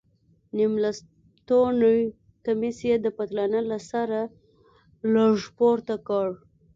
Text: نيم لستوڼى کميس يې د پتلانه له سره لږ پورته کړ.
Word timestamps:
نيم 0.55 0.73
لستوڼى 0.83 1.97
کميس 2.45 2.77
يې 2.89 2.95
د 3.01 3.05
پتلانه 3.17 3.59
له 3.69 3.79
سره 3.91 4.19
لږ 5.13 5.37
پورته 5.57 5.95
کړ. 6.07 6.27